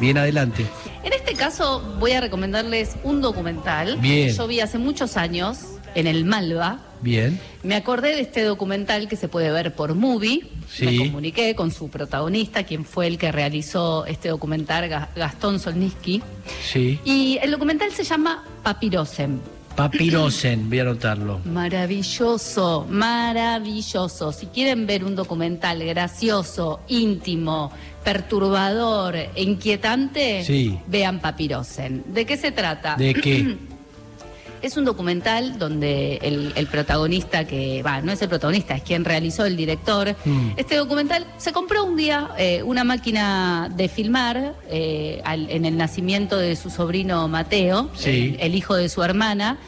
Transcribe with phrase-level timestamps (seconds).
[0.00, 0.64] Bien, adelante.
[1.02, 4.28] En este caso voy a recomendarles un documental Bien.
[4.28, 5.58] que yo vi hace muchos años
[5.94, 6.80] en el Malva.
[7.00, 7.40] Bien.
[7.62, 10.42] Me acordé de este documental que se puede ver por Movie.
[10.70, 10.86] Sí.
[10.86, 16.22] Me comuniqué con su protagonista, quien fue el que realizó este documental, Ga- Gastón Solniski.
[16.64, 16.98] Sí.
[17.04, 19.40] Y el documental se llama Papirosen.
[19.88, 21.38] Papirosen, voy a anotarlo.
[21.44, 24.32] Maravilloso, maravilloso.
[24.32, 27.70] Si quieren ver un documental gracioso, íntimo,
[28.02, 30.76] perturbador e inquietante, Sí.
[30.88, 32.02] vean Papirosen.
[32.08, 32.96] ¿De qué se trata?
[32.96, 33.56] ¿De qué?
[34.60, 39.04] Es un documental donde el, el protagonista, que va, no es el protagonista, es quien
[39.04, 40.16] realizó el director.
[40.24, 40.48] Mm.
[40.56, 45.76] Este documental se compró un día eh, una máquina de filmar eh, al- en el
[45.76, 48.34] nacimiento de su sobrino Mateo, Sí.
[48.36, 49.58] el, el hijo de su hermana.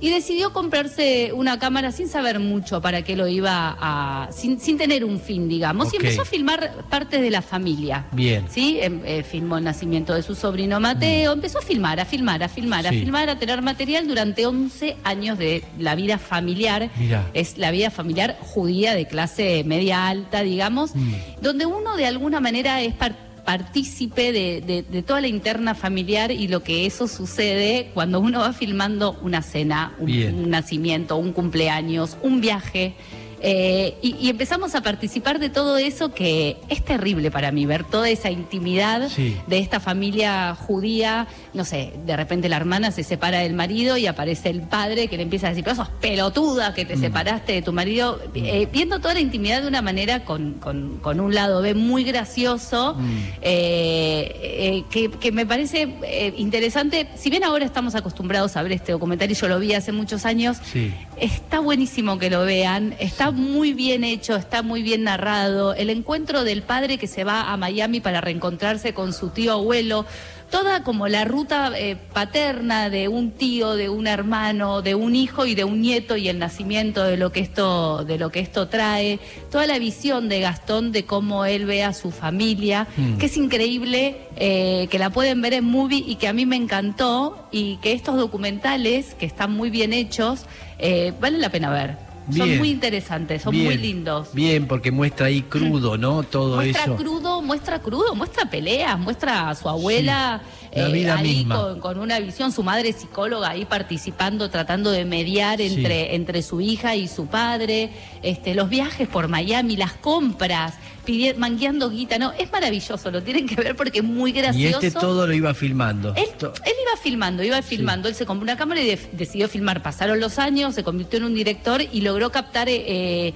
[0.00, 4.28] Y decidió comprarse una cámara sin saber mucho para qué lo iba a.
[4.32, 5.92] sin, sin tener un fin, digamos.
[5.92, 8.06] Y empezó a filmar partes de la familia.
[8.12, 8.46] Bien.
[8.48, 8.78] ¿sí?
[8.80, 12.48] Em- eh, filmó el nacimiento de su sobrino Mateo, empezó a filmar, a filmar, a
[12.48, 12.94] filmar, a Mm.
[12.94, 16.90] Filmar, a tener material durante 11 años de la vida familiar.
[16.96, 17.28] Mirá.
[17.34, 21.12] Es la vida familiar judía de clase media alta, digamos, Mm.
[21.42, 26.30] donde uno de alguna manera es par- partícipe de, de- de toda la interna familiar
[26.30, 31.32] y lo que eso sucede cuando uno va filmando una cena, un, un nacimiento, un
[31.32, 32.94] cumpleaños, un viaje.
[33.42, 37.84] Eh, y, y empezamos a participar de todo eso que es terrible para mí, ver
[37.84, 39.36] toda esa intimidad Sí.
[39.46, 41.26] de esta familia judía.
[41.54, 45.16] No sé, de repente la hermana se separa del marido y aparece el padre que
[45.16, 47.00] le empieza a decir, pero sos pelotuda que te Mm.
[47.00, 48.20] separaste de tu marido.
[48.34, 52.04] Eh, viendo toda la intimidad de una manera con, con- con un lado B muy
[52.04, 53.18] gracioso, Mm.
[53.42, 55.88] eh, que, que me parece
[56.36, 57.08] interesante.
[57.16, 60.24] Si bien ahora estamos acostumbrados a ver este documental y yo lo vi hace muchos
[60.26, 60.92] años, Sí.
[61.20, 65.74] Está buenísimo que lo vean, está muy bien hecho, está muy bien narrado.
[65.74, 70.04] El encuentro del padre que se va a Miami para reencontrarse con su tío abuelo,
[70.50, 75.46] toda como la ruta eh, paterna de un tío, de un hermano, de un hijo
[75.46, 78.66] y de un nieto y el nacimiento de lo que esto, de lo que esto
[78.66, 79.20] trae,
[79.52, 83.18] toda la visión de Gastón de cómo él ve a su familia, Mm.
[83.18, 86.56] que es increíble, eh, que la pueden ver en movie y que a mí me
[86.56, 90.46] encantó y que estos documentales que están muy bien hechos
[90.80, 92.09] eh, vale la pena ver.
[92.32, 93.64] Son muy interesantes, son Bien.
[93.64, 94.28] muy lindos.
[94.32, 96.22] Bien, porque muestra ahí crudo, ¿no?
[96.22, 96.96] Todo Muestra eso.
[96.96, 100.42] crudo, muestra crudo, muestra peleas, muestra a su abuela
[100.72, 101.56] Sí, la eh, vida ahí misma.
[101.56, 105.66] con, con una visión, su madre psicóloga ahí participando, tratando de mediar Sí.
[105.66, 107.90] entre, entre su hija y su padre,
[108.22, 110.74] este, los viajes por Miami, las compras,
[111.10, 114.80] pidi- mangueando guita, no, es maravilloso, lo tienen que ver porque es muy Y gracioso.
[114.80, 116.14] este todo lo iba filmando.
[116.14, 119.82] Él, él iba filmando, iba filmando, él se compró una cámara y de- decidió filmar.
[119.82, 123.34] Pasaron los años, se convirtió en un director y logró captar eh,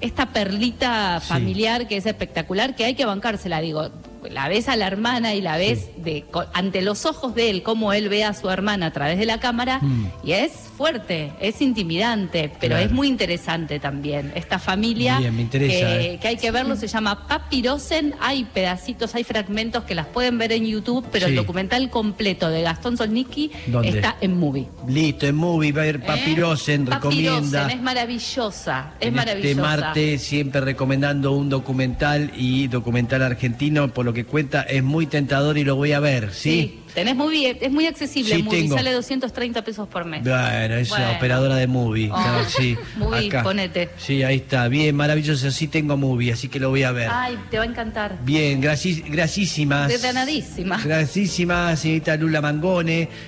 [0.00, 1.28] esta perlita Sí.
[1.28, 3.90] familiar que es espectacular, que hay que bancársela, digo.
[4.28, 7.92] La ves a la hermana y la ves de, ante los ojos de él, cómo
[7.92, 10.06] él ve a su hermana a través de la cámara, Mm.
[10.24, 12.86] y es fuerte, es intimidante, pero Claro.
[12.86, 14.32] es muy interesante también.
[14.34, 16.18] Esta familia Bien, me interesa, que, eh.
[16.20, 20.52] que hay que verlo, se llama Papirosen, hay pedacitos, hay fragmentos que las pueden ver
[20.52, 21.32] en YouTube, pero Sí.
[21.32, 23.88] el documental completo de Gastón Solnicki ¿Dónde?
[23.88, 24.68] está en Movie.
[24.88, 25.98] Listo, en movie, va a ¿Eh?
[25.98, 27.40] Papirosen, recomienda.
[27.40, 29.48] Papirosen, es maravillosa, es En maravillosa.
[29.50, 35.06] Este martes siempre recomendando un documental y documental argentino, por lo que cuenta es muy
[35.06, 36.76] tentador y lo voy a ver, ¿sí?
[36.94, 38.74] tenés Movie, es muy accesible, Sí, Movie tengo.
[38.74, 40.24] sale 230 pesos por mes.
[40.24, 41.12] Bueno, es Bueno.
[41.12, 42.10] operadora de movie.
[42.10, 42.14] Oh.
[42.16, 43.44] claro, sí, Movie, acá.
[43.44, 43.90] ponete.
[43.96, 44.66] Sí, ahí está.
[44.66, 45.48] Bien, maravilloso.
[45.52, 47.08] Sí tengo movie, así que lo voy a ver.
[47.12, 48.18] Ay, te va a encantar.
[48.24, 49.86] Bien, graci- gracísimas.
[49.88, 50.78] De ganadísima.
[50.82, 53.08] Gracísima, señorita Lula Mangone.